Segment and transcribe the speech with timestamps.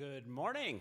[0.00, 0.80] Good morning.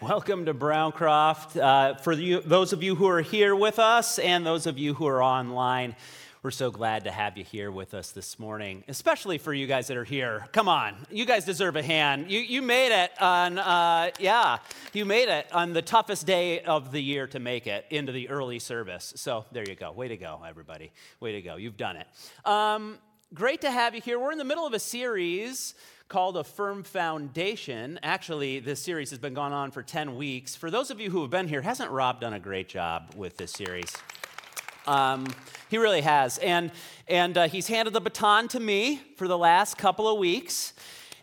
[0.00, 1.60] Welcome to Browncroft.
[1.60, 4.94] Uh, for you, those of you who are here with us and those of you
[4.94, 5.96] who are online,
[6.44, 9.88] we're so glad to have you here with us this morning, especially for you guys
[9.88, 10.46] that are here.
[10.52, 12.30] Come on, you guys deserve a hand.
[12.30, 14.58] You, you made it on, uh, yeah,
[14.92, 18.28] you made it on the toughest day of the year to make it into the
[18.28, 19.12] early service.
[19.16, 19.90] So there you go.
[19.90, 20.92] Way to go, everybody.
[21.18, 21.56] Way to go.
[21.56, 22.06] You've done it.
[22.48, 22.98] Um,
[23.34, 24.20] great to have you here.
[24.20, 25.74] We're in the middle of a series
[26.08, 28.00] called A Firm Foundation.
[28.02, 30.56] Actually, this series has been going on for 10 weeks.
[30.56, 33.36] For those of you who have been here, hasn't Rob done a great job with
[33.36, 33.92] this series?
[34.86, 35.26] Um,
[35.68, 36.38] he really has.
[36.38, 36.72] And,
[37.08, 40.72] and uh, he's handed the baton to me for the last couple of weeks.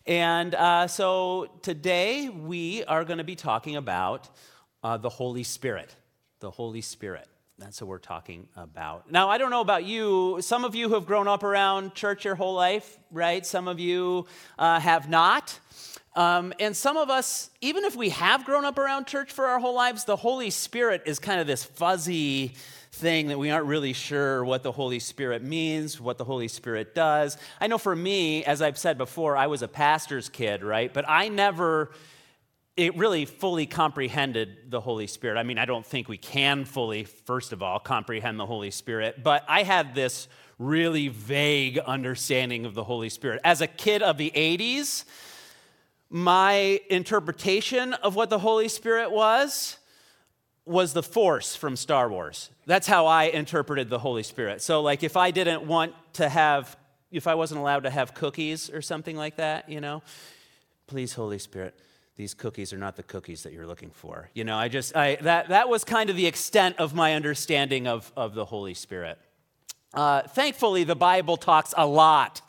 [0.05, 4.29] And uh, so today we are going to be talking about
[4.83, 5.95] uh, the Holy Spirit.
[6.41, 7.27] The Holy Spirit.
[7.57, 9.09] That's what we're talking about.
[9.09, 10.39] Now, I don't know about you.
[10.41, 13.45] Some of you have grown up around church your whole life, right?
[13.45, 14.25] Some of you
[14.59, 15.57] uh, have not.
[16.17, 19.59] Um, and some of us, even if we have grown up around church for our
[19.59, 22.55] whole lives, the Holy Spirit is kind of this fuzzy
[22.91, 26.93] thing that we aren't really sure what the Holy Spirit means, what the Holy Spirit
[26.93, 27.37] does.
[27.61, 30.93] I know for me, as I've said before, I was a pastor's kid, right?
[30.93, 31.91] But I never
[32.77, 35.37] it really fully comprehended the Holy Spirit.
[35.37, 39.23] I mean, I don't think we can fully, first of all, comprehend the Holy Spirit,
[39.23, 40.27] but I had this
[40.59, 43.41] really vague understanding of the Holy Spirit.
[43.43, 45.05] As a kid of the 80s,
[46.09, 49.77] my interpretation of what the Holy Spirit was
[50.65, 52.49] was the force from Star Wars.
[52.65, 54.61] That's how I interpreted the Holy Spirit.
[54.61, 56.75] So, like, if I didn't want to have,
[57.11, 60.01] if I wasn't allowed to have cookies or something like that, you know,
[60.87, 61.75] please, Holy Spirit,
[62.15, 64.29] these cookies are not the cookies that you're looking for.
[64.33, 67.87] You know, I just, I, that, that was kind of the extent of my understanding
[67.87, 69.17] of, of the Holy Spirit.
[69.93, 72.41] Uh, thankfully, the Bible talks a lot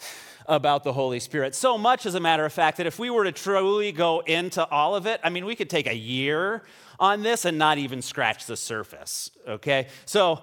[0.47, 1.55] about the Holy Spirit.
[1.55, 4.64] So much, as a matter of fact, that if we were to truly go into
[4.69, 6.62] all of it, I mean, we could take a year
[7.00, 9.89] on this and not even scratch the surface, okay?
[10.05, 10.42] So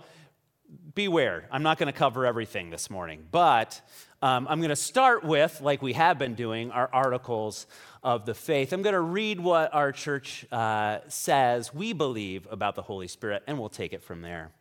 [0.96, 1.48] beware.
[1.52, 3.82] I'm not going to cover everything this morning, but
[4.22, 7.68] um, I'm going to start with, like we have been doing, our articles
[8.04, 8.72] of the faith.
[8.72, 13.44] I'm going to read what our church uh, says we believe about the Holy Spirit,
[13.48, 14.52] and we'll take it from there.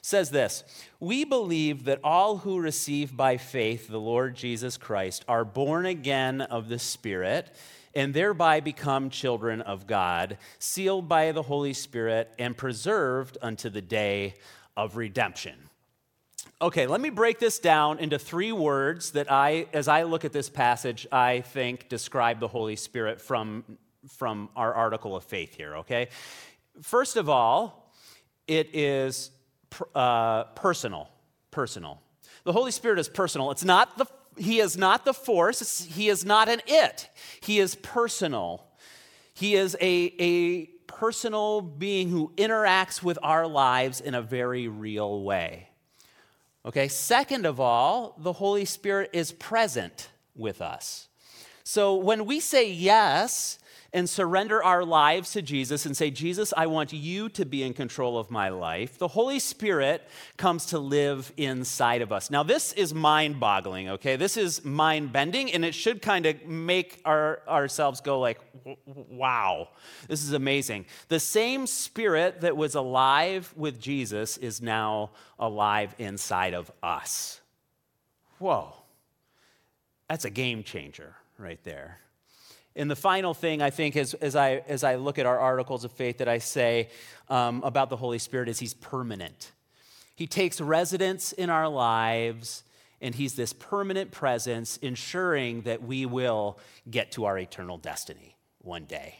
[0.00, 0.64] Says this
[1.00, 6.40] We believe that all who receive by faith the Lord Jesus Christ are born again
[6.40, 7.54] of the Spirit
[7.94, 13.82] and thereby become children of God, sealed by the Holy Spirit and preserved unto the
[13.82, 14.34] day
[14.76, 15.69] of redemption.
[16.62, 20.32] Okay, let me break this down into three words that I, as I look at
[20.32, 23.64] this passage, I think describe the Holy Spirit from,
[24.08, 26.08] from our article of faith here, okay?
[26.82, 27.92] First of all,
[28.46, 29.30] it is
[29.94, 31.08] uh, personal.
[31.50, 32.00] Personal.
[32.44, 33.50] The Holy Spirit is personal.
[33.50, 34.06] It's not the,
[34.36, 37.08] he is not the force, he is not an it.
[37.40, 38.66] He is personal.
[39.32, 45.22] He is a, a personal being who interacts with our lives in a very real
[45.22, 45.69] way.
[46.64, 51.08] Okay, second of all, the Holy Spirit is present with us.
[51.64, 53.58] So when we say yes
[53.92, 57.74] and surrender our lives to Jesus and say, Jesus, I want you to be in
[57.74, 60.06] control of my life, the Holy Spirit
[60.36, 62.30] comes to live inside of us.
[62.30, 64.16] Now, this is mind boggling, okay?
[64.16, 68.40] This is mind bending, and it should kind of make our, ourselves go, like,
[68.84, 69.68] wow,
[70.06, 70.86] this is amazing.
[71.08, 77.40] The same Spirit that was alive with Jesus is now alive inside of us.
[78.38, 78.72] Whoa,
[80.08, 81.98] that's a game changer right there.
[82.76, 85.84] And the final thing I think is, as, I, as I look at our articles
[85.84, 86.88] of faith that I say
[87.28, 89.52] um, about the Holy Spirit is he's permanent.
[90.14, 92.62] He takes residence in our lives,
[93.00, 98.84] and he's this permanent presence, ensuring that we will get to our eternal destiny one
[98.84, 99.16] day.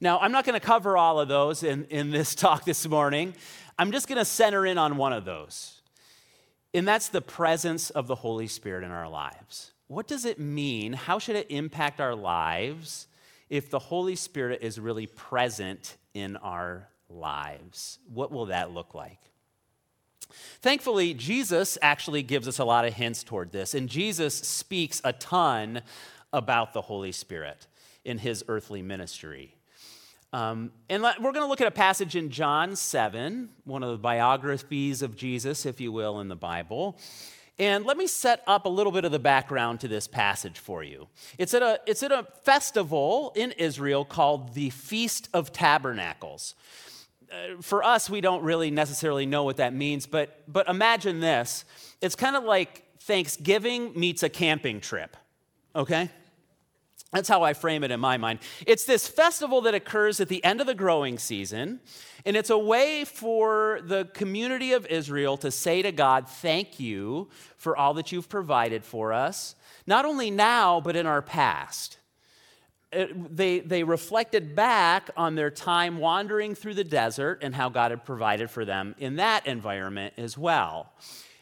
[0.00, 3.34] Now, I'm not going to cover all of those in, in this talk this morning.
[3.78, 5.80] I'm just going to center in on one of those,
[6.74, 9.72] and that's the presence of the Holy Spirit in our lives.
[9.88, 10.92] What does it mean?
[10.92, 13.06] How should it impact our lives
[13.48, 17.98] if the Holy Spirit is really present in our lives?
[18.12, 19.20] What will that look like?
[20.60, 25.12] Thankfully, Jesus actually gives us a lot of hints toward this, and Jesus speaks a
[25.12, 25.82] ton
[26.32, 27.68] about the Holy Spirit
[28.04, 29.54] in his earthly ministry.
[30.32, 33.98] Um, and we're going to look at a passage in John 7, one of the
[33.98, 36.98] biographies of Jesus, if you will, in the Bible.
[37.58, 40.82] And let me set up a little bit of the background to this passage for
[40.82, 41.08] you.
[41.38, 46.54] It's at a, it's at a festival in Israel called the Feast of Tabernacles.
[47.32, 51.64] Uh, for us, we don't really necessarily know what that means, but, but imagine this
[52.02, 55.16] it's kind of like Thanksgiving meets a camping trip,
[55.74, 56.10] okay?
[57.12, 58.40] That's how I frame it in my mind.
[58.66, 61.80] It's this festival that occurs at the end of the growing season,
[62.26, 67.28] and it's a way for the community of Israel to say to God, Thank you
[67.56, 69.54] for all that you've provided for us,
[69.86, 71.98] not only now, but in our past.
[72.92, 77.92] It, they, they reflected back on their time wandering through the desert and how God
[77.92, 80.92] had provided for them in that environment as well.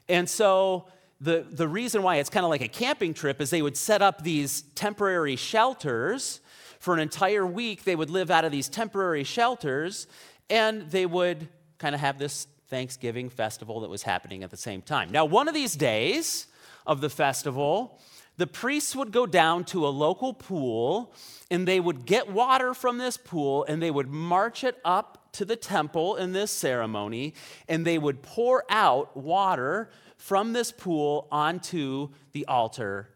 [0.08, 0.86] And so
[1.20, 4.02] the, the reason why it's kind of like a camping trip is they would set
[4.02, 6.40] up these temporary shelters.
[6.78, 10.06] For an entire week, they would live out of these temporary shelters
[10.50, 11.48] and they would
[11.78, 15.10] kind of have this Thanksgiving festival that was happening at the same time.
[15.10, 16.46] Now, one of these days
[16.86, 18.00] of the festival,
[18.36, 21.12] the priests would go down to a local pool
[21.50, 25.44] and they would get water from this pool and they would march it up to
[25.44, 27.34] the temple in this ceremony
[27.68, 33.10] and they would pour out water from this pool onto the altar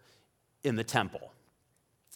[0.62, 1.32] in the temple.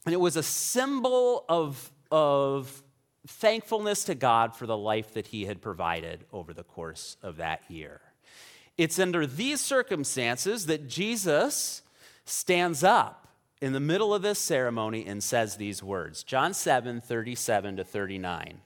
[0.04, 2.81] And it was a symbol of, of
[3.26, 7.62] thankfulness to God for the life that He had provided over the course of that
[7.68, 8.00] year.
[8.78, 11.82] It's under these circumstances that Jesus
[12.24, 13.28] stands up
[13.60, 18.60] in the middle of this ceremony and says these words John 7 37 to 39.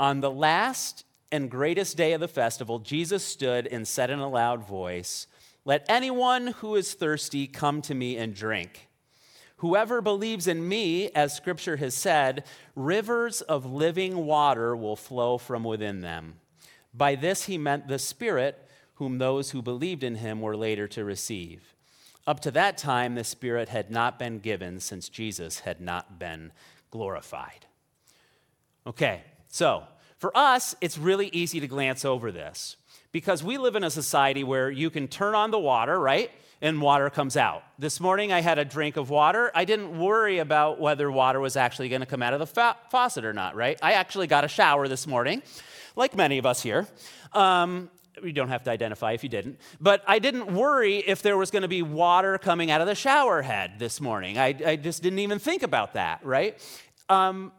[0.00, 4.28] On the last and greatest day of the festival, Jesus stood and said in a
[4.28, 5.26] loud voice,
[5.64, 8.88] Let anyone who is thirsty come to me and drink.
[9.56, 15.64] Whoever believes in me, as scripture has said, rivers of living water will flow from
[15.64, 16.34] within them.
[16.92, 21.04] By this he meant the Spirit, whom those who believed in him were later to
[21.04, 21.74] receive.
[22.26, 26.52] Up to that time, the Spirit had not been given since Jesus had not been
[26.90, 27.66] glorified.
[28.86, 29.84] Okay, so
[30.18, 32.76] for us, it's really easy to glance over this
[33.12, 36.30] because we live in a society where you can turn on the water, right?
[36.64, 37.62] And water comes out.
[37.78, 39.52] This morning I had a drink of water.
[39.54, 42.78] I didn't worry about whether water was actually going to come out of the fa-
[42.90, 43.78] faucet or not, right?
[43.82, 45.42] I actually got a shower this morning,
[45.94, 46.88] like many of us here.
[47.34, 47.90] Um,
[48.22, 49.60] you don't have to identify if you didn't.
[49.78, 52.94] But I didn't worry if there was going to be water coming out of the
[52.94, 54.38] shower head this morning.
[54.38, 56.58] I, I just didn't even think about that, right?
[57.10, 57.52] Um,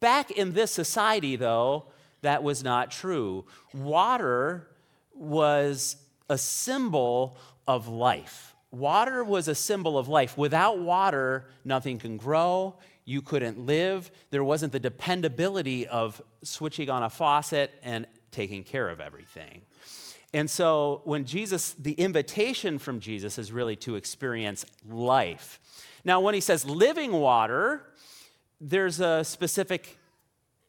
[0.00, 1.86] Back in this society, though,
[2.20, 3.46] that was not true.
[3.74, 4.68] Water
[5.12, 5.96] was
[6.28, 7.36] a symbol
[7.68, 8.56] of life.
[8.72, 10.36] Water was a symbol of life.
[10.36, 12.74] Without water, nothing can grow.
[13.04, 14.10] You couldn't live.
[14.30, 19.62] There wasn't the dependability of switching on a faucet and taking care of everything.
[20.34, 25.58] And so, when Jesus, the invitation from Jesus is really to experience life.
[26.04, 27.86] Now, when he says living water,
[28.60, 29.96] there's a specific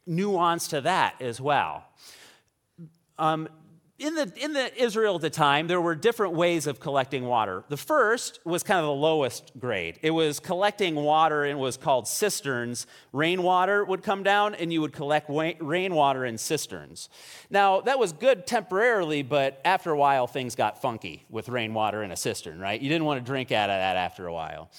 [0.05, 1.83] nuance to that as well.
[3.17, 3.49] Um,
[3.99, 7.65] in the, in the Israel at the time, there were different ways of collecting water.
[7.67, 9.99] The first was kind of the lowest grade.
[10.01, 12.87] It was collecting water and was called cisterns.
[13.11, 17.09] Rainwater would come down and you would collect rainwater in cisterns.
[17.49, 22.11] Now, that was good temporarily, but after a while, things got funky with rainwater in
[22.11, 22.79] a cistern, right?
[22.79, 24.71] You didn't want to drink out of that after a while.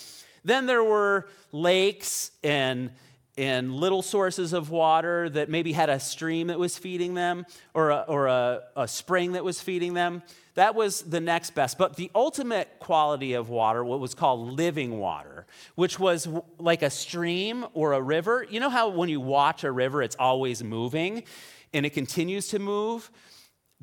[0.44, 2.90] Then there were lakes and,
[3.38, 7.90] and little sources of water that maybe had a stream that was feeding them or,
[7.90, 10.22] a, or a, a spring that was feeding them.
[10.54, 11.78] That was the next best.
[11.78, 16.28] But the ultimate quality of water, what was called living water, which was
[16.58, 18.44] like a stream or a river.
[18.48, 21.22] You know how when you watch a river, it's always moving
[21.72, 23.10] and it continues to move?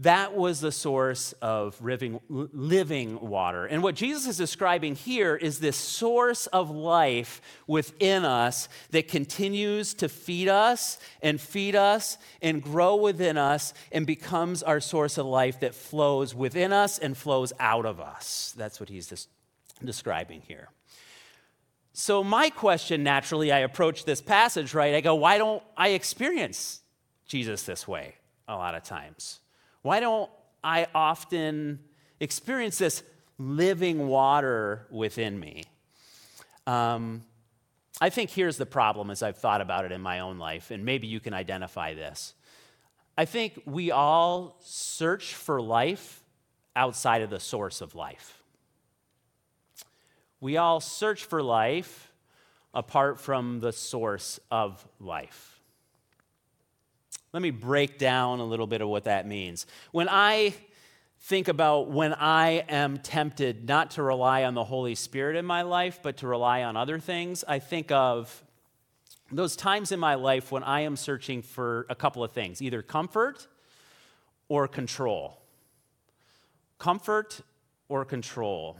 [0.02, 3.66] That was the source of living, water.
[3.66, 9.96] And what Jesus is describing here is this source of life within us that continues
[9.96, 15.26] to feed us and feed us and grow within us and becomes our source of
[15.26, 18.54] life that flows within us and flows out of us.
[18.56, 20.70] That's what he's des- describing here.
[21.94, 24.94] So, my question naturally, I approach this passage, right?
[24.94, 26.82] I go, why don't I experience
[27.26, 28.14] Jesus this way
[28.48, 29.40] a lot of times?
[29.88, 30.30] Why don't
[30.62, 31.80] I often
[32.20, 33.04] experience this
[33.38, 35.64] living water within me?
[36.66, 37.24] Um,
[38.02, 40.84] I think here's the problem as I've thought about it in my own life, and
[40.84, 42.34] maybe you can identify this.
[43.18, 46.22] I think we all search for life
[46.76, 48.44] outside of the source of life.
[50.42, 52.12] We all search for life
[52.74, 55.57] apart from the source of life.
[57.34, 59.66] Let me break down a little bit of what that means.
[59.92, 60.54] When I
[61.20, 65.64] think about when I am tempted not to rely on the Holy Spirit in my
[65.64, 68.44] life, but to rely on other things, I think of
[69.32, 72.82] those times in my life when I am searching for a couple of things either
[72.82, 73.48] comfort
[74.48, 75.42] or control.
[76.80, 77.42] Comfort
[77.90, 78.78] or control.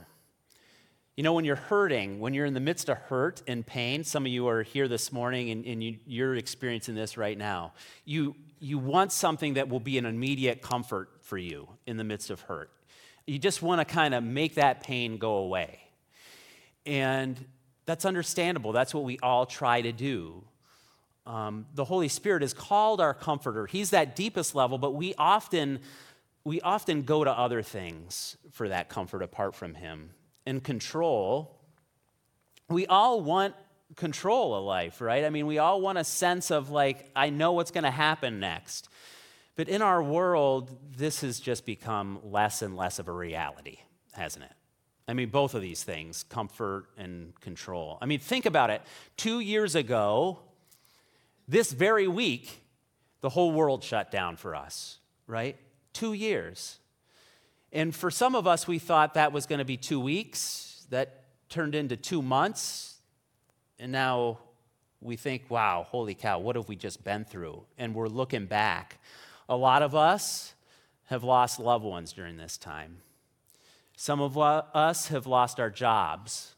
[1.18, 4.24] You know, when you're hurting, when you're in the midst of hurt and pain, some
[4.24, 7.72] of you are here this morning and, and you, you're experiencing this right now.
[8.04, 12.30] You, you want something that will be an immediate comfort for you in the midst
[12.30, 12.70] of hurt.
[13.26, 15.80] You just want to kind of make that pain go away.
[16.86, 17.44] And
[17.84, 18.70] that's understandable.
[18.70, 20.44] That's what we all try to do.
[21.26, 23.66] Um, the Holy Spirit is called our comforter.
[23.66, 25.80] He's that deepest level, but we often,
[26.44, 30.10] we often go to other things for that comfort apart from Him
[30.48, 31.60] and control,
[32.68, 33.54] we all want
[33.96, 35.24] control of life, right?
[35.24, 38.40] I mean, we all want a sense of like, I know what's going to happen
[38.40, 38.88] next.
[39.56, 43.78] But in our world, this has just become less and less of a reality,
[44.12, 44.52] hasn't it?
[45.06, 47.98] I mean, both of these things, comfort and control.
[48.00, 48.82] I mean, think about it.
[49.16, 50.38] Two years ago,
[51.46, 52.62] this very week,
[53.20, 55.56] the whole world shut down for us, right?
[55.92, 56.78] Two years.
[57.72, 60.86] And for some of us, we thought that was going to be two weeks.
[60.90, 62.96] That turned into two months.
[63.78, 64.38] And now
[65.00, 67.62] we think, wow, holy cow, what have we just been through?
[67.76, 68.98] And we're looking back.
[69.48, 70.54] A lot of us
[71.06, 72.98] have lost loved ones during this time.
[73.96, 76.54] Some of us have lost our jobs.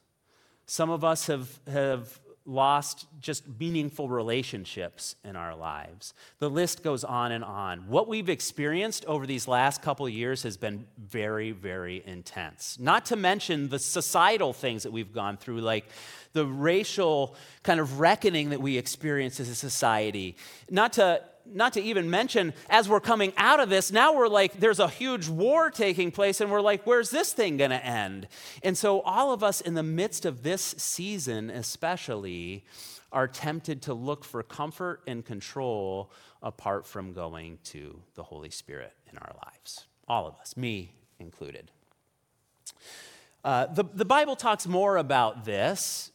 [0.67, 6.13] Some of us have, have lost just meaningful relationships in our lives.
[6.41, 7.89] The list goes on and on.
[7.89, 12.77] What we've experienced over these last couple years has been very, very intense.
[12.81, 15.87] Not to mention the societal things that we've gone through, like
[16.33, 20.37] the racial kind of reckoning that we experience as a society.
[20.69, 21.23] Not to
[21.55, 24.89] not to even mention, as we're coming out of this, now we're like, there's a
[24.89, 28.29] huge war taking place, and we're like, where's this thing going to end?
[28.63, 32.65] And so, all of us in the midst of this season, especially,
[33.13, 36.11] are tempted to look for comfort and control
[36.43, 39.87] apart from going to the Holy Spirit in our lives.
[40.09, 41.71] All of us, me included.
[43.45, 46.13] Uh, the, the Bible talks more about this.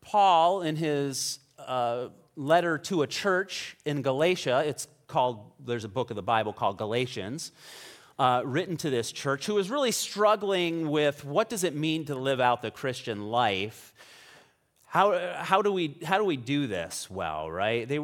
[0.00, 4.62] Paul, in his uh, letter to a church in Galatia.
[4.64, 7.50] It's called, there's a book of the Bible called Galatians,
[8.18, 12.14] uh, written to this church who was really struggling with what does it mean to
[12.14, 13.92] live out the Christian life?
[14.86, 17.86] How, how, do, we, how do we do this well, right?
[17.86, 18.00] They,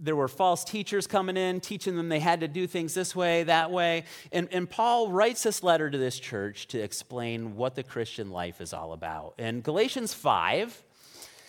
[0.00, 3.42] there were false teachers coming in, teaching them they had to do things this way,
[3.42, 4.04] that way.
[4.32, 8.60] And, and Paul writes this letter to this church to explain what the Christian life
[8.60, 9.34] is all about.
[9.38, 10.83] In Galatians 5,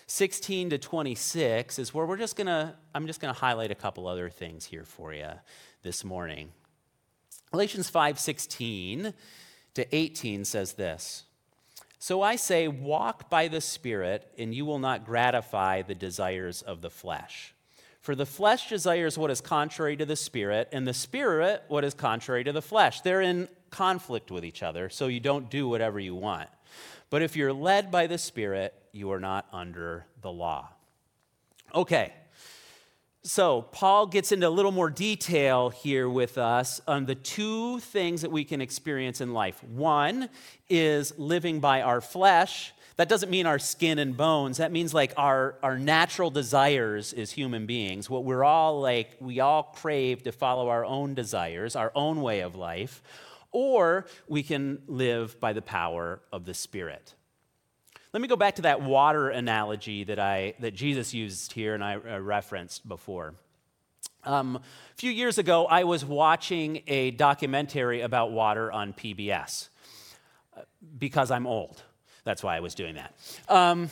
[0.08, 3.76] 16 to 26 is where we're just going to, I'm just going to highlight a
[3.76, 5.30] couple other things here for you
[5.82, 6.52] this morning.
[7.52, 9.14] Galatians 5 16
[9.74, 11.24] to 18 says this
[11.98, 16.82] So I say, walk by the Spirit, and you will not gratify the desires of
[16.82, 17.54] the flesh.
[18.02, 21.96] For the flesh desires what is contrary to the Spirit, and the Spirit what is
[21.96, 23.02] contrary to the flesh.
[23.02, 26.50] They're in conflict with each other, so you don't do whatever you want.
[27.10, 30.70] But if you're led by the Spirit, you are not under the law.
[31.74, 32.14] Okay,
[33.24, 38.22] so Paul gets into a little more detail here with us on the two things
[38.22, 39.64] that we can experience in life.
[39.64, 40.30] One
[40.70, 42.74] is living by our flesh.
[42.98, 44.58] That doesn't mean our skin and bones.
[44.58, 48.10] That means like our, our natural desires as human beings.
[48.10, 52.40] What we're all like, we all crave to follow our own desires, our own way
[52.40, 53.02] of life
[53.56, 57.16] or we can live by the power of the Spirit.
[58.16, 61.84] Let me go back to that water analogy that, I, that Jesus used here and
[61.84, 63.34] I referenced before.
[64.24, 69.68] Um, a few years ago, I was watching a documentary about water on PBS
[70.56, 70.62] uh,
[70.98, 71.84] because I'm old.
[72.24, 73.14] That's why I was doing that.
[73.50, 73.90] Um,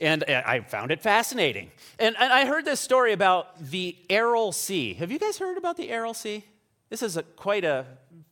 [0.00, 1.70] and I found it fascinating.
[2.00, 4.94] And, and, I heard this story about the Aral Sea.
[4.94, 6.44] Have you guys heard about the Aral Sea?
[6.90, 7.86] This is a, quite a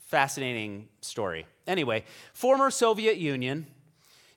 [0.08, 1.46] fascinating story.
[1.68, 3.68] Anyway, former Soviet Union.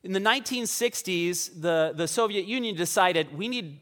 [0.04, 3.80] In the 1960s, the, the Soviet Union decided we need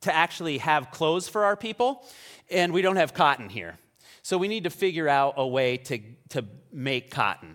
[0.00, 2.04] to actually have clothes for our people,
[2.50, 3.78] and we don't have cotton here.
[4.22, 6.00] So we need to figure out a way to,
[6.30, 7.54] to make cotton.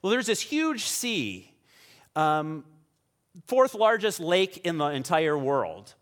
[0.00, 1.52] Well, there's this huge sea,
[2.14, 2.64] um,
[3.46, 5.94] fourth largest lake in the entire world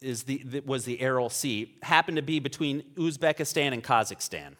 [0.00, 4.54] is the, was the Aral Sea, happened to be between Uzbekistan and Kazakhstan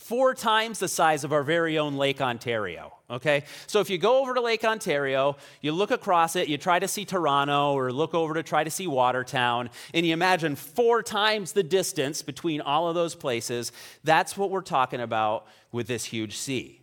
[0.00, 2.94] four times the size of our very own Lake Ontario.
[3.10, 3.44] Okay?
[3.66, 6.88] So if you go over to Lake Ontario, you look across it, you try to
[6.88, 11.52] see Toronto or look over to try to see Watertown, and you imagine four times
[11.52, 16.36] the distance between all of those places, that's what we're talking about with this huge
[16.36, 16.80] sea.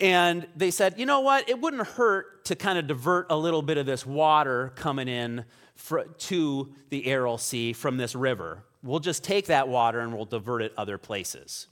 [0.00, 1.48] And they said, you know what?
[1.48, 5.44] It wouldn't hurt to kind of divert a little bit of this water coming in
[5.76, 8.64] for, to the Aral Sea from this river.
[8.82, 11.68] We'll just take that water and we'll divert it other places.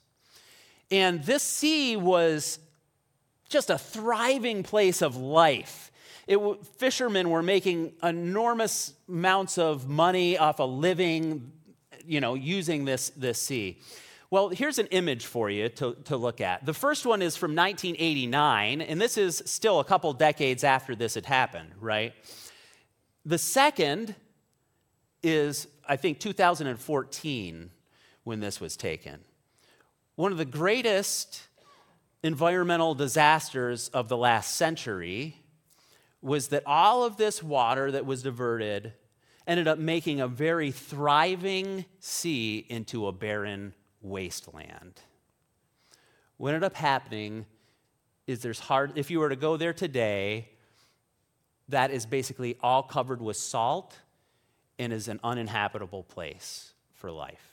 [0.92, 2.58] And this sea was
[3.48, 5.90] just a thriving place of life.
[6.28, 6.38] It,
[6.76, 11.50] fishermen were making enormous amounts of money off a living,
[12.06, 13.80] you know, using this, this sea.
[14.30, 16.64] Well, here's an image for you to, to look at.
[16.64, 21.14] The first one is from 1989, and this is still a couple decades after this
[21.14, 22.14] had happened, right?
[23.24, 24.14] The second
[25.22, 27.70] is, I think, 2014
[28.24, 29.20] when this was taken.
[30.14, 31.42] One of the greatest
[32.22, 35.36] environmental disasters of the last century
[36.20, 38.92] was that all of this water that was diverted
[39.46, 45.00] ended up making a very thriving sea into a barren wasteland.
[46.36, 47.46] What ended up happening
[48.26, 50.50] is there's hard, if you were to go there today,
[51.68, 53.98] that is basically all covered with salt
[54.78, 57.51] and is an uninhabitable place for life.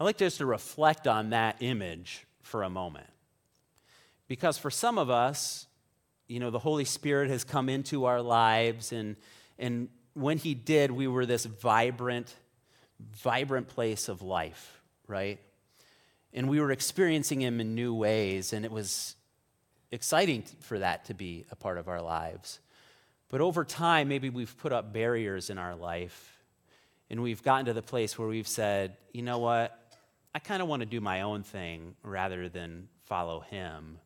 [0.00, 3.08] I'd like just to reflect on that image for a moment.
[4.28, 5.66] Because for some of us,
[6.28, 9.16] you know, the Holy Spirit has come into our lives, and,
[9.58, 12.32] and when He did, we were this vibrant,
[13.00, 15.40] vibrant place of life, right?
[16.32, 19.16] And we were experiencing Him in new ways, and it was
[19.90, 22.60] exciting for that to be a part of our lives.
[23.30, 26.38] But over time, maybe we've put up barriers in our life,
[27.10, 29.87] and we've gotten to the place where we've said, you know what?
[30.34, 33.98] I kind of want to do my own thing rather than follow him.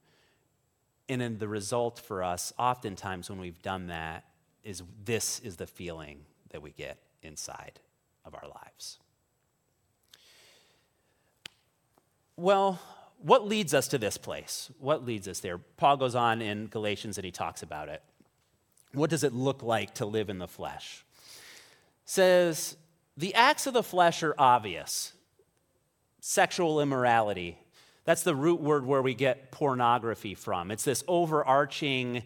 [1.08, 4.24] And then the result for us, oftentimes when we've done that,
[4.62, 7.80] is this is the feeling that we get inside
[8.24, 8.98] of our lives.
[12.36, 12.80] Well,
[13.18, 14.70] what leads us to this place?
[14.78, 15.58] What leads us there?
[15.58, 18.02] Paul goes on in Galatians and he talks about it.
[18.92, 21.04] What does it look like to live in the flesh?
[22.04, 22.76] Says,
[23.16, 25.12] the acts of the flesh are obvious
[26.22, 27.58] sexual immorality.
[28.04, 30.70] That's the root word where we get pornography from.
[30.70, 32.22] It's this overarching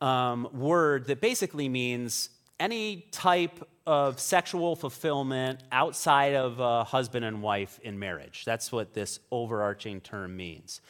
[0.00, 2.30] um, word that basically means
[2.60, 8.44] any type of sexual fulfillment outside of a husband and wife in marriage.
[8.44, 10.80] That's what this overarching term means.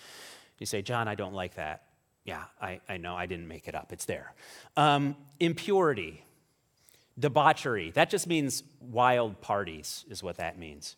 [0.59, 1.85] You say, John, I don't like that.
[2.25, 3.91] Yeah, I, I know, I didn't make it up.
[3.91, 4.35] It's there.
[4.77, 6.25] Um, impurity,
[7.19, 10.97] debauchery, that just means wild parties, is what that means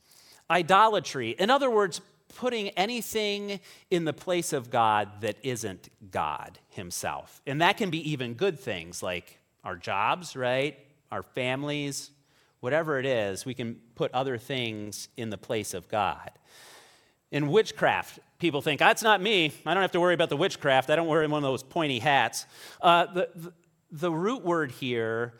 [0.52, 1.30] idolatry.
[1.30, 2.00] In other words,
[2.36, 3.58] putting anything
[3.90, 7.40] in the place of God that isn't God Himself.
[7.46, 10.78] And that can be even good things like our jobs, right?
[11.10, 12.10] Our families,
[12.60, 16.30] whatever it is, we can put other things in the place of God.
[17.30, 19.52] In witchcraft, people think, that's not me.
[19.64, 20.90] I don't have to worry about the witchcraft.
[20.90, 22.46] I don't wear one of those pointy hats.
[22.80, 23.52] Uh, the, the,
[23.90, 25.34] the root word here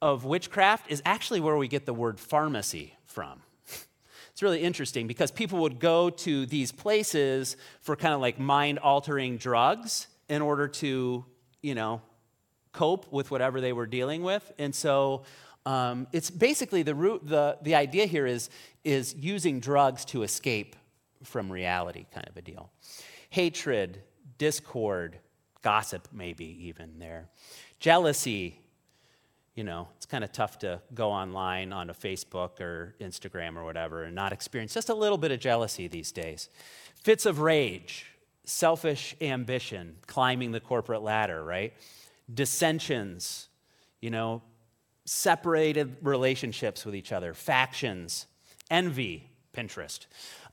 [0.00, 3.42] of witchcraft is actually where we get the word pharmacy from.
[4.40, 8.78] It's really interesting because people would go to these places for kind of like mind
[8.78, 11.26] altering drugs in order to,
[11.60, 12.00] you know,
[12.72, 14.50] cope with whatever they were dealing with.
[14.58, 15.24] And so
[15.66, 18.48] um, it's basically the root, the, the idea here is,
[18.82, 20.74] is using drugs to escape
[21.22, 22.70] from reality, kind of a deal.
[23.28, 24.00] Hatred,
[24.38, 25.18] discord,
[25.60, 27.28] gossip, maybe even there.
[27.78, 28.58] Jealousy,
[29.60, 33.64] you know, it's kind of tough to go online on a Facebook or Instagram or
[33.64, 36.48] whatever and not experience just a little bit of jealousy these days.
[37.04, 38.06] Fits of rage,
[38.44, 41.74] selfish ambition, climbing the corporate ladder, right?
[42.32, 43.50] Dissensions,
[44.00, 44.40] you know,
[45.04, 48.28] separated relationships with each other, factions,
[48.70, 50.06] envy, Pinterest,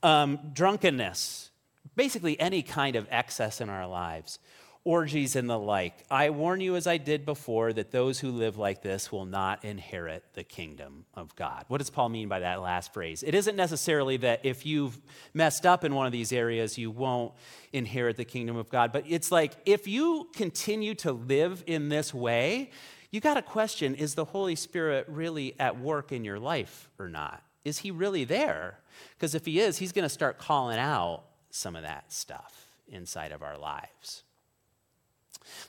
[0.04, 1.50] um, drunkenness,
[1.96, 4.40] basically any kind of excess in our lives
[4.88, 6.06] orgies and the like.
[6.10, 9.66] I warn you, as I did before, that those who live like this will not
[9.66, 11.66] inherit the kingdom of God.
[11.68, 13.22] What does Paul mean by that last phrase?
[13.22, 14.98] It isn't necessarily that if you've
[15.34, 17.34] messed up in one of these areas, you won't
[17.74, 22.14] inherit the kingdom of God, but it's like if you continue to live in this
[22.14, 22.72] way,
[23.12, 27.10] you got to question is the Holy Spirit really at work in your life or
[27.10, 27.44] not?
[27.66, 28.80] Is he really there?
[29.16, 33.34] Because if he is, he's going to start calling out some of that stuff inside
[33.34, 34.24] of our lives.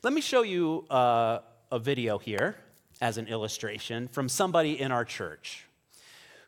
[0.02, 2.56] Let me show you uh, a video here
[3.00, 5.64] as an illustration from somebody in our church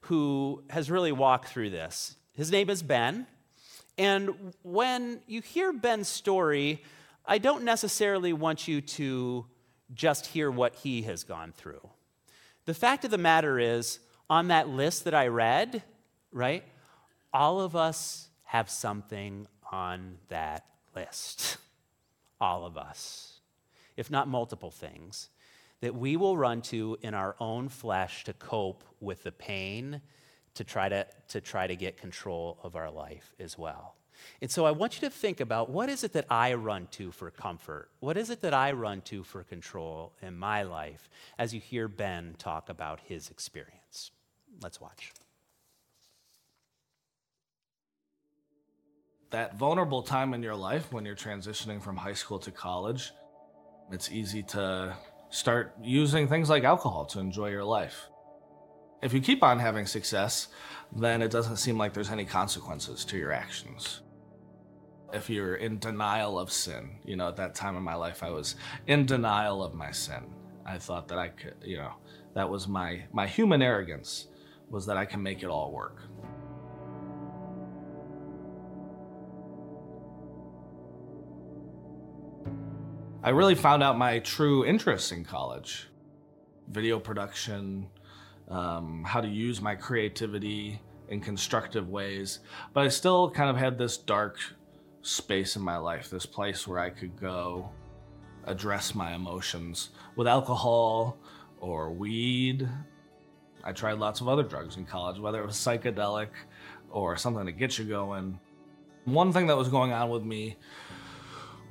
[0.03, 2.17] who has really walked through this.
[2.33, 3.27] His name is Ben.
[3.99, 6.83] And when you hear Ben's story,
[7.27, 9.47] I don't necessarily want you to
[9.93, 11.87] just hear what he has gone through.
[12.65, 15.83] The fact of the matter is, on that list that I read,
[16.33, 16.65] right,
[17.33, 21.57] all of us have something on that list.
[22.41, 23.41] all of us,
[23.97, 25.29] if not multiple things,
[25.81, 30.01] that we will run to in our own flesh to cope with the pain,
[30.55, 33.95] to try to, to try to get control of our life as well.
[34.43, 37.11] And so I want you to think about what is it that I run to
[37.11, 37.89] for comfort?
[38.01, 41.89] What is it that I run to for control in my life as you hear
[41.89, 44.11] Ben talk about his experience?
[44.61, 45.13] Let's watch.
[49.31, 53.13] That vulnerable time in your life when you're transitioning from high school to college,
[53.93, 54.97] it's easy to
[55.29, 58.09] start using things like alcohol to enjoy your life.
[59.03, 60.49] If you keep on having success,
[60.95, 64.03] then it doesn't seem like there's any consequences to your actions.
[65.13, 68.31] If you're in denial of sin, you know, at that time in my life, I
[68.31, 68.57] was
[68.89, 70.25] in denial of my sin.
[70.67, 71.93] I thought that I could, you know,
[72.35, 74.27] that was my, my human arrogance
[74.69, 76.03] was that I can make it all work.
[83.23, 85.89] I really found out my true interests in college
[86.71, 87.87] video production,
[88.49, 90.81] um, how to use my creativity
[91.11, 92.39] in constructive ways.
[92.73, 94.39] But I still kind of had this dark
[95.03, 97.69] space in my life, this place where I could go
[98.45, 101.19] address my emotions with alcohol
[101.61, 102.67] or weed.
[103.63, 106.29] I tried lots of other drugs in college, whether it was psychedelic
[106.91, 108.41] or something to get you going.
[109.05, 110.57] One thing that was going on with me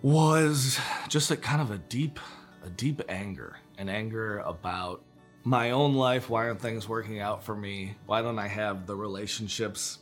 [0.01, 2.19] was just a kind of a deep,
[2.63, 5.03] a deep anger, an anger about
[5.43, 6.29] my own life.
[6.29, 7.95] Why aren't things working out for me?
[8.05, 9.99] Why don't I have the relationships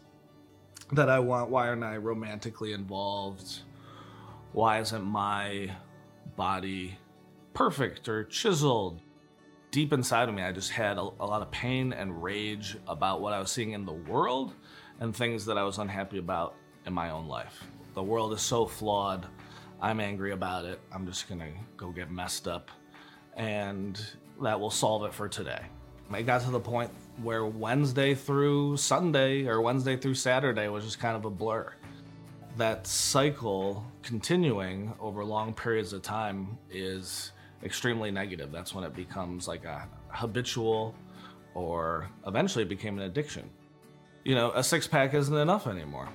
[0.91, 1.49] that I want?
[1.49, 3.61] Why aren't I romantically involved?
[4.51, 5.71] Why isn't my
[6.35, 6.97] body
[7.53, 9.01] perfect or chiseled?
[9.71, 13.21] Deep inside of me, I just had a, a lot of pain and rage about
[13.21, 14.53] what I was seeing in the world
[14.99, 16.55] and things that I was unhappy about
[16.85, 17.63] in my own life.
[17.93, 19.27] The world is so flawed
[19.81, 20.79] I'm angry about it.
[20.91, 22.71] I'm just gonna go get messed up,
[23.35, 23.99] and
[24.41, 25.61] that will solve it for today.
[26.15, 26.89] It got to the point
[27.21, 31.73] where Wednesday through Sunday or Wednesday through Saturday was just kind of a blur.
[32.55, 38.51] That cycle continuing over long periods of time is extremely negative.
[38.51, 40.95] That's when it becomes like a habitual
[41.53, 43.49] or eventually it became an addiction.
[44.23, 46.09] You know, a six pack isn't enough anymore.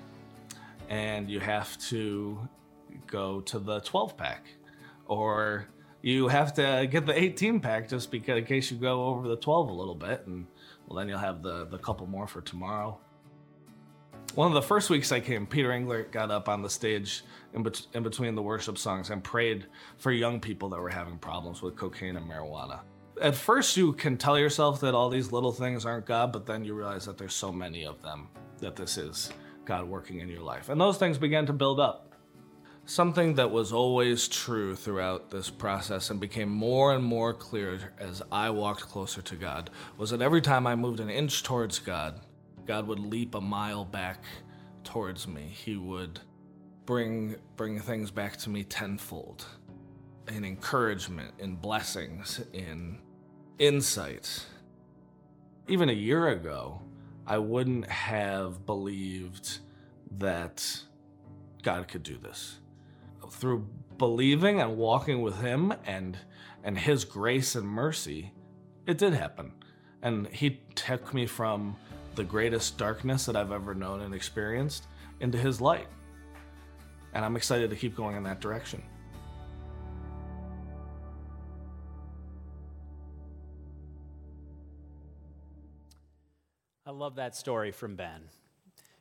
[0.89, 2.49] And you have to
[3.13, 4.47] go to the 12 pack,
[5.07, 5.69] or
[6.01, 9.37] you have to get the 18 pack just because in case you go over the
[9.37, 10.47] 12 a little bit, and
[10.87, 12.99] well, then you'll have the the couple more for tomorrow.
[14.35, 17.23] One of the first weeks I came, Peter Engler got up on the stage
[17.53, 19.67] in, bet- in between the worship songs and prayed
[19.99, 22.81] for young people that were having problems with cocaine and marijuana.
[23.21, 26.65] At first, you can tell yourself that all these little things aren't God, but then
[26.65, 28.29] you realize that there's so many of them
[28.61, 29.31] that this is
[29.67, 30.71] God working in your life.
[30.71, 32.12] And those things began to build up.
[32.85, 38.23] Something that was always true throughout this process and became more and more clear as
[38.33, 42.21] I walked closer to God was that every time I moved an inch towards God,
[42.67, 44.25] God would leap a mile back
[44.83, 45.43] towards me.
[45.43, 46.19] He would
[46.85, 49.47] bring bring things back to me tenfold
[50.27, 52.99] in encouragement, in blessings, in
[53.61, 54.45] insight.
[55.69, 56.83] Even a year ago,
[57.29, 59.61] I wouldn't have believed
[60.19, 60.83] that
[61.63, 62.59] God could do this
[63.33, 63.67] through
[63.99, 66.19] believing and walking with him and
[66.65, 68.33] and his grace and mercy,
[68.87, 69.53] it did happen.
[70.03, 71.77] And he took me from
[72.15, 74.87] the greatest darkness that I've ever known and experienced
[75.21, 75.89] into his light.
[77.15, 78.83] And I'm excited to keep going in that direction.
[86.87, 88.23] I love that story from Ben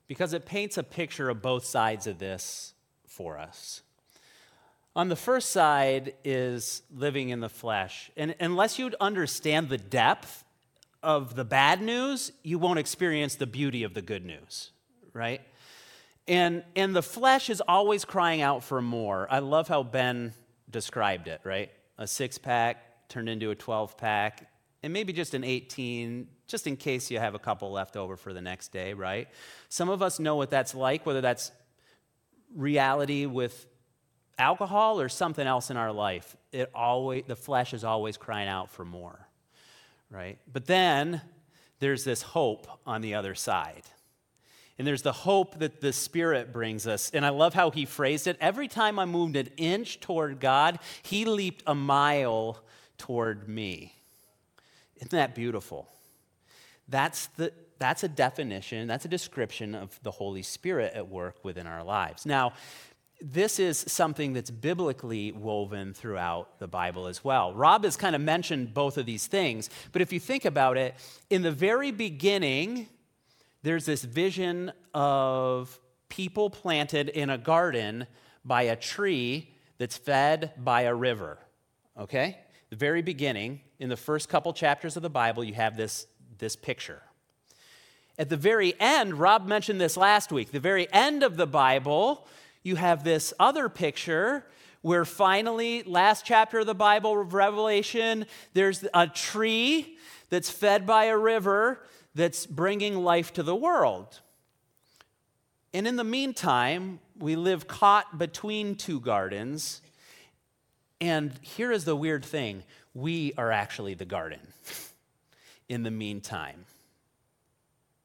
[0.08, 2.74] because it paints a picture of both sides of this
[3.08, 3.82] for us.
[4.96, 8.12] On the first side is living in the flesh.
[8.18, 10.44] And unless you understand the depth
[11.02, 14.72] of the bad news, you won't experience the beauty of the good news,
[15.14, 15.42] right?
[16.28, 19.28] And, and the flesh is always crying out for more.
[19.32, 20.34] I love how Ben
[20.70, 21.72] described it, right?
[21.98, 24.50] A six pack turned into a 12 pack,
[24.84, 28.34] and maybe just an 18, just in case you have a couple left over for
[28.34, 29.30] the next day, right?
[29.70, 31.52] Some of us know what that's like, whether that's
[32.56, 33.68] reality with
[34.42, 38.72] alcohol or something else in our life, it always, the flesh is always crying out
[38.72, 39.28] for more,
[40.10, 40.40] right?
[40.52, 41.22] But then
[41.80, 43.84] there's this hope on the other side.
[44.78, 47.12] And there's the hope that the Spirit brings us.
[47.14, 48.36] And I love how he phrased it.
[48.42, 52.64] Every time I moved an inch toward God, he leaped a mile
[52.98, 53.94] toward me.
[54.96, 55.88] Isn't that beautiful?
[56.88, 61.68] That's, the, that's a definition, that's a description of the Holy Spirit at work within
[61.68, 62.26] our lives.
[62.26, 62.54] Now,
[63.22, 67.54] this is something that's biblically woven throughout the Bible as well.
[67.54, 70.96] Rob has kind of mentioned both of these things, but if you think about it,
[71.30, 72.88] in the very beginning,
[73.64, 75.80] there's this vision of
[76.10, 78.08] people planted in a garden
[78.44, 81.38] by a tree that's fed by a river.
[82.00, 82.40] Okay?
[82.70, 86.08] The very beginning, in the first couple chapters of the Bible, you have this,
[86.38, 87.02] this picture.
[88.18, 92.28] At the very end, Rob mentioned this last week, the very end of the Bible,
[92.64, 94.46] you have this other picture
[94.82, 99.98] where finally, last chapter of the Bible, of Revelation, there's a tree
[100.30, 104.22] that's fed by a river that's bringing life to the world.
[105.74, 109.82] And in the meantime, we live caught between two gardens.
[111.00, 114.40] And here is the weird thing we are actually the garden
[115.70, 116.66] in the meantime.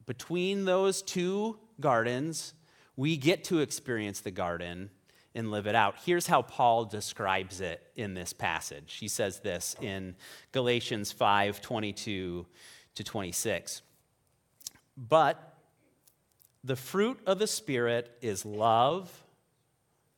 [0.05, 2.53] Between those two gardens,
[2.97, 4.89] we get to experience the garden
[5.35, 5.95] and live it out.
[6.03, 8.97] Here's how Paul describes it in this passage.
[8.99, 10.15] He says this in
[10.51, 12.45] Galatians 5 22
[12.95, 13.83] to 26.
[14.97, 15.55] But
[16.63, 19.23] the fruit of the Spirit is love,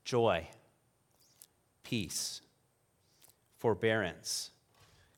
[0.06, 0.48] joy,
[1.84, 2.40] peace,
[3.58, 4.52] forbearance,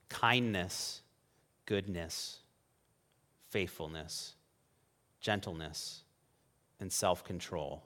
[0.10, 1.02] kindness,
[1.68, 2.40] goodness,
[3.50, 4.34] faithfulness,
[5.20, 6.02] gentleness,
[6.82, 7.84] and self control.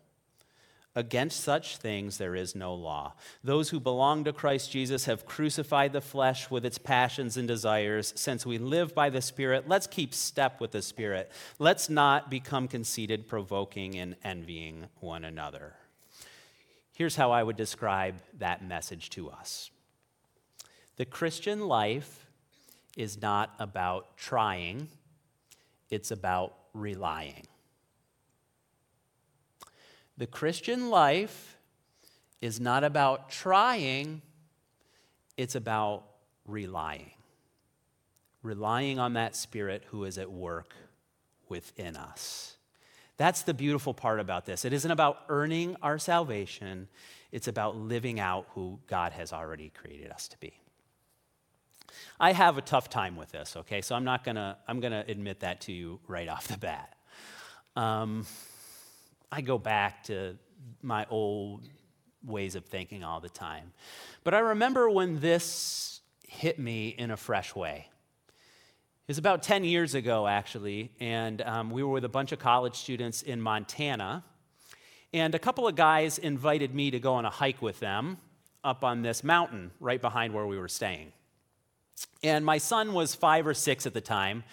[0.98, 3.14] Against such things there is no law.
[3.44, 8.14] Those who belong to Christ Jesus have crucified the flesh with its passions and desires.
[8.16, 11.30] Since we live by the Spirit, let's keep step with the Spirit.
[11.60, 15.74] Let's not become conceited, provoking, and envying one another.
[16.94, 19.70] Here's how I would describe that message to us
[20.96, 22.26] the Christian life
[22.96, 24.88] is not about trying,
[25.90, 27.48] it's about relying.
[30.18, 31.58] The Christian life
[32.42, 34.22] is not about trying,
[35.36, 36.04] it's about
[36.46, 37.12] relying.
[38.44, 40.74] Relying on that Spirit who is at work
[41.50, 42.56] within us.
[43.18, 44.66] That's the beautiful part about this.
[44.66, 46.88] It isn't about earning our salvation,
[47.32, 50.54] it's about living out who God has already created us to be.
[52.20, 53.82] I have a tough time with this, okay?
[53.82, 56.96] So I'm not gonna, I'm gonna admit that to you right off the bat.
[57.76, 58.26] Um,
[59.32, 60.38] I go back to
[60.82, 61.68] my old
[62.24, 63.72] ways of thinking all the time.
[64.24, 67.90] But I remember when this hit me in a fresh way.
[69.08, 72.40] It was about 10 years ago, actually, and um, we were with a bunch of
[72.40, 74.24] college students in Montana.
[75.14, 78.18] And a couple of guys invited me to go on a hike with them
[78.64, 81.14] up on this mountain right behind where we were staying.
[82.24, 84.44] And my son was five or six at the time,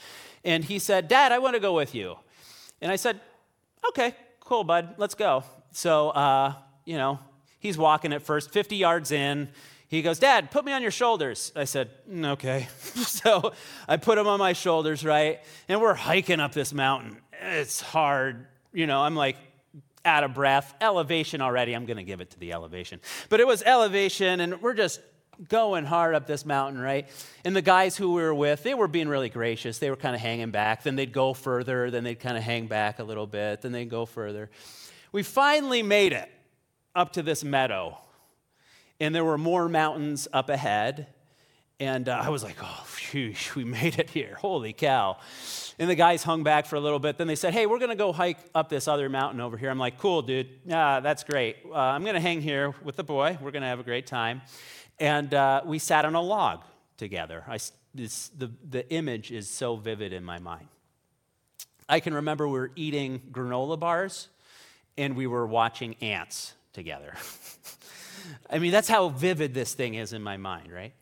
[0.45, 2.17] and he said, Dad, I want to go with you.
[2.81, 3.21] And I said,
[3.89, 5.45] Okay, cool, bud, let's go.
[5.73, 7.19] So, uh, you know,
[7.59, 9.49] he's walking at first, 50 yards in.
[9.89, 11.53] He goes, Dad, put me on your shoulders.
[11.55, 12.69] I said, mm, okay.
[12.95, 13.53] so
[13.87, 15.41] I put him on my shoulders, right?
[15.69, 17.19] And we're hiking up this mountain.
[17.41, 18.47] It's hard.
[18.73, 19.37] You know, I'm like
[20.05, 20.75] out of breath.
[20.81, 21.75] Elevation already.
[21.75, 23.01] I'm going to give it to the elevation.
[23.29, 25.01] But it was elevation, and we're just
[25.49, 27.09] going hard up this mountain, right?
[27.45, 29.79] And the guys who we were with, they were being really gracious.
[29.79, 30.83] They were kind of hanging back.
[30.83, 31.91] Then they'd go further.
[31.91, 33.63] Then they'd kind of hang back a little bit.
[33.63, 34.51] Then they'd go further.
[35.11, 36.31] We finally made it
[36.95, 37.99] up to this meadow.
[39.01, 41.09] And there were more mountains up ahead.
[41.81, 44.37] And uh, I was like, oh, phew, we made it here.
[44.41, 45.17] Holy cow.
[45.81, 47.19] And the guys hung back for a little bit.
[47.19, 49.71] Then they said, hey, we're going to go hike up this other mountain over here.
[49.71, 50.49] I'm like, cool, dude.
[50.67, 51.57] That's great.
[51.69, 53.37] Uh, I'm going to hang here with the boy.
[53.41, 54.43] We're going to have a great time.
[55.03, 56.63] And uh, we sat on a log
[56.97, 57.43] together.
[57.49, 57.59] I,
[57.93, 60.69] this, the, the image is so vivid in my mind.
[61.89, 64.29] I can remember we were eating granola bars
[64.97, 67.15] and we were watching ants together.
[68.49, 70.93] I mean, that's how vivid this thing is in my mind, right?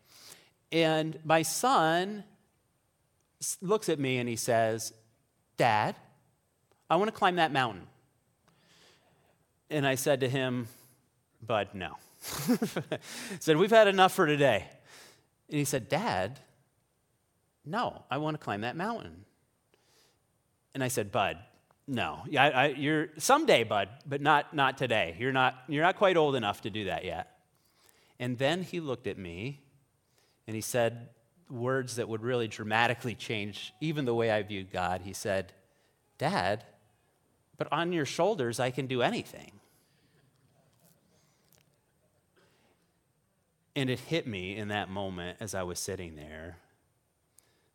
[0.72, 2.24] And my son
[3.60, 4.94] looks at me and he says,
[5.58, 5.94] Dad,
[6.88, 7.86] I want to climb that mountain.
[9.68, 10.68] And I said to him,
[11.44, 11.96] Bud, no.
[13.40, 14.66] said, We've had enough for today.
[15.48, 16.38] And he said, Dad,
[17.64, 19.24] no, I want to climb that mountain.
[20.74, 21.38] And I said, Bud,
[21.87, 22.20] no.
[22.29, 25.16] Yeah, I, I, you're someday, Bud, but not, not today.
[25.18, 27.38] You're not, you're not quite old enough to do that yet.
[28.18, 29.61] And then he looked at me
[30.46, 31.09] and he said
[31.50, 35.00] words that would really dramatically change even the way I viewed God.
[35.03, 35.53] He said,
[36.18, 36.64] Dad,
[37.57, 39.60] but on your shoulders I can do anything.
[43.76, 46.56] And it hit me in that moment as I was sitting there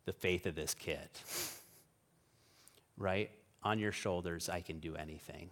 [0.04, 1.08] the faith of this kid.
[2.96, 3.30] right?
[3.62, 5.50] On your shoulders, I can do anything.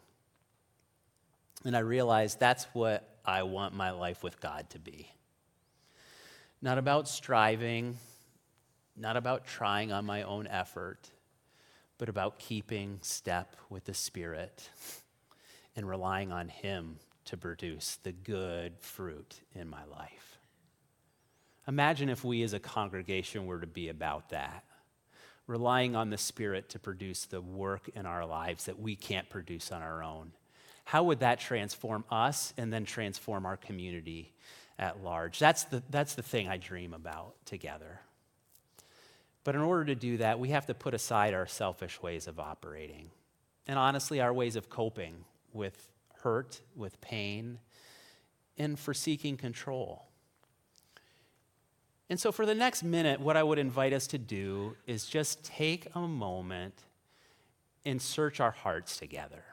[1.64, 5.10] And I realized that's what I want my life with God to be.
[6.62, 7.96] Not about striving,
[8.96, 11.10] not about trying on my own effort,
[11.98, 14.68] but about keeping step with the Spirit
[15.76, 20.38] and relying on Him to produce the good fruit in my life.
[21.66, 24.64] Imagine if we as a congregation were to be about that,
[25.46, 29.72] relying on the Spirit to produce the work in our lives that we can't produce
[29.72, 30.32] on our own.
[30.84, 34.34] How would that transform us and then transform our community
[34.78, 35.38] at large?
[35.38, 38.00] That's the, that's the thing I dream about together.
[39.44, 42.38] But in order to do that, we have to put aside our selfish ways of
[42.38, 43.10] operating
[43.66, 45.90] and honestly, our ways of coping with
[46.24, 47.58] hurt, with pain,
[48.56, 50.06] and for seeking control.
[52.10, 55.44] And so, for the next minute, what I would invite us to do is just
[55.44, 56.74] take a moment
[57.84, 59.44] and search our hearts together.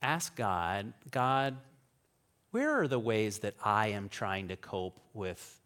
[0.00, 1.56] Ask God, God,
[2.52, 5.60] where are the ways that I am trying to cope with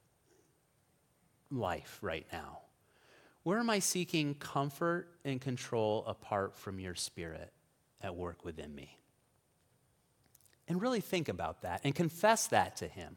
[1.51, 2.61] life right now?
[3.43, 7.53] Where am I seeking comfort and control apart from your spirit
[8.01, 8.97] at work within me?
[10.67, 13.17] And really think about that and confess that to Him.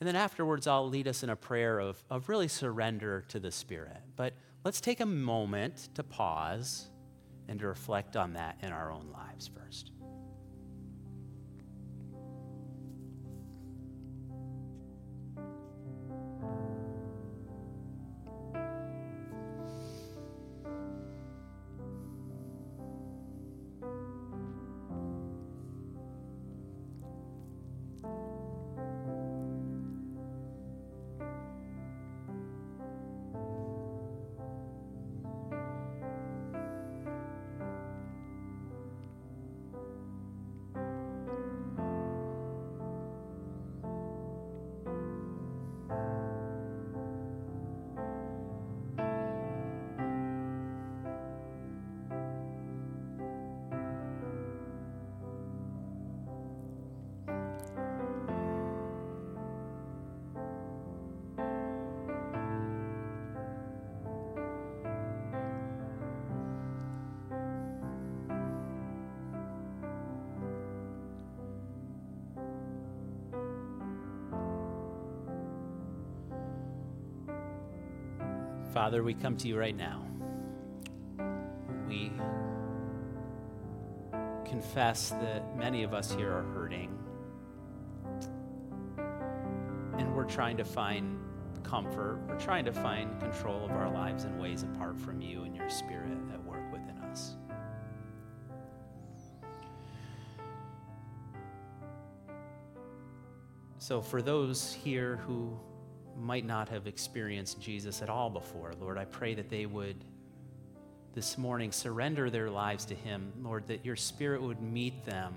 [0.00, 3.50] And then afterwards, I'll lead us in a prayer of, of really surrender to the
[3.50, 4.00] Spirit.
[4.14, 6.88] But let's take a moment to pause
[7.48, 9.92] and to reflect on that in our own lives first.
[78.76, 80.04] Father, we come to you right now.
[81.88, 82.12] We
[84.44, 86.94] confess that many of us here are hurting.
[89.96, 91.18] And we're trying to find
[91.62, 92.20] comfort.
[92.28, 95.70] We're trying to find control of our lives in ways apart from you and your
[95.70, 97.36] spirit at work within us.
[103.78, 105.58] So, for those here who
[106.18, 108.72] might not have experienced Jesus at all before.
[108.80, 110.04] Lord, I pray that they would
[111.14, 113.32] this morning surrender their lives to Him.
[113.40, 115.34] Lord, that your Spirit would meet them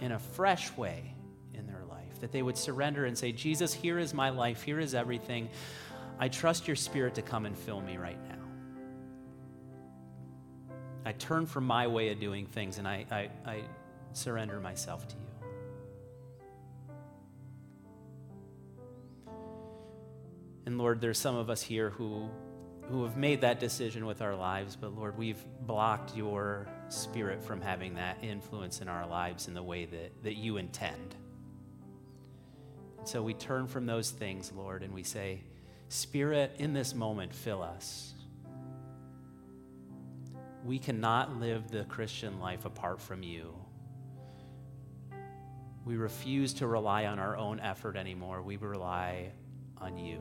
[0.00, 1.14] in a fresh way
[1.54, 4.78] in their life, that they would surrender and say, Jesus, here is my life, here
[4.78, 5.48] is everything.
[6.18, 8.34] I trust your Spirit to come and fill me right now.
[11.04, 13.62] I turn from my way of doing things and I, I, I
[14.12, 15.29] surrender myself to you.
[20.66, 22.28] And Lord, there's some of us here who,
[22.90, 27.60] who have made that decision with our lives, but Lord, we've blocked your spirit from
[27.60, 31.14] having that influence in our lives in the way that, that you intend.
[32.98, 35.42] And so we turn from those things, Lord, and we say,
[35.88, 38.14] Spirit, in this moment, fill us.
[40.64, 43.54] We cannot live the Christian life apart from you.
[45.84, 48.42] We refuse to rely on our own effort anymore.
[48.42, 49.32] We rely
[49.78, 50.20] on you.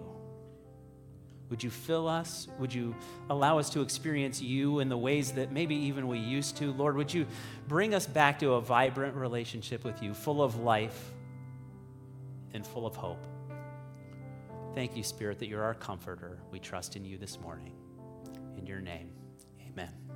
[1.49, 2.47] Would you fill us?
[2.59, 2.95] Would you
[3.29, 6.71] allow us to experience you in the ways that maybe even we used to?
[6.71, 7.25] Lord, would you
[7.67, 11.11] bring us back to a vibrant relationship with you, full of life
[12.53, 13.25] and full of hope?
[14.75, 16.39] Thank you, Spirit, that you're our comforter.
[16.51, 17.73] We trust in you this morning.
[18.57, 19.09] In your name,
[19.67, 20.08] amen.